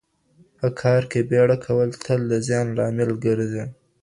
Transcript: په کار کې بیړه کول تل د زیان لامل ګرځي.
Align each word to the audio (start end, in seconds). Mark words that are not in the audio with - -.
په 0.59 0.67
کار 0.81 1.01
کې 1.11 1.19
بیړه 1.29 1.57
کول 1.65 1.89
تل 2.05 2.21
د 2.31 2.33
زیان 2.47 2.67
لامل 2.77 3.11
ګرځي. 3.25 3.63